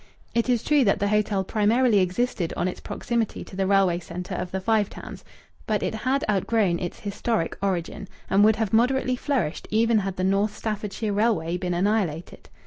It 0.33 0.49
is 0.49 0.63
true 0.63 0.83
that 0.85 0.97
the 0.97 1.09
hotel 1.09 1.43
primarily 1.43 1.99
existed 1.99 2.51
on 2.57 2.67
its 2.67 2.79
proximity 2.79 3.43
to 3.43 3.55
the 3.55 3.67
railway 3.67 3.99
centre 3.99 4.33
of 4.33 4.49
the 4.49 4.59
Five 4.59 4.89
Towns. 4.89 5.23
But 5.67 5.83
it 5.83 5.93
had 5.93 6.25
outgrown 6.27 6.79
its 6.79 7.01
historic 7.01 7.55
origin, 7.61 8.07
and 8.27 8.43
would 8.43 8.55
have 8.55 8.73
moderately 8.73 9.15
flourished 9.15 9.67
even 9.69 9.99
had 9.99 10.15
the 10.15 10.23
North 10.23 10.57
Staffordshire 10.57 11.13
railway 11.13 11.55
been 11.55 11.75
annihilated. 11.75 12.49